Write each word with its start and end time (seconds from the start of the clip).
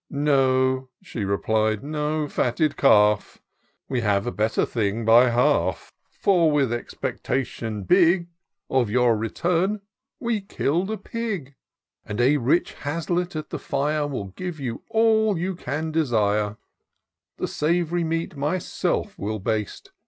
"No," 0.09 0.89
she 1.03 1.23
replied," 1.23 1.83
no 1.83 2.27
fatted 2.27 2.75
calf; 2.75 3.39
We 3.87 4.01
have 4.01 4.25
a 4.25 4.31
better 4.31 4.65
thing 4.65 5.05
by 5.05 5.29
half; 5.29 5.93
For 6.09 6.51
with 6.51 6.73
expectation 6.73 7.83
big 7.83 8.27
Of 8.67 8.89
your 8.89 9.15
return, 9.15 9.81
we 10.19 10.41
kill'd 10.41 10.89
a 10.89 10.97
pig; 10.97 11.53
And 12.03 12.19
a 12.19 12.37
rich 12.37 12.73
haslet 12.81 13.35
at 13.35 13.51
the 13.51 13.59
fire. 13.59 14.07
Will 14.07 14.29
give 14.29 14.59
you 14.59 14.81
all 14.89 15.37
you 15.37 15.55
can 15.55 15.91
desire; 15.91 16.57
The 17.37 17.45
sav'ry 17.47 18.03
meat 18.03 18.35
myself 18.35 19.19
will 19.19 19.37
baste. 19.37 19.91